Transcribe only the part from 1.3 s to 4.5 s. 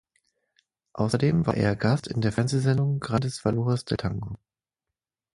war er Gast in der Fernsehsendung "Grandes valores del tango".